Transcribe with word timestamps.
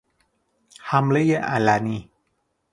حملهی 0.81 1.33
علنی 1.35 2.09